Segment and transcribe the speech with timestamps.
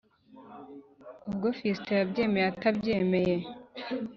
[1.29, 3.35] ubwo fiston yabyemeye atabyemeye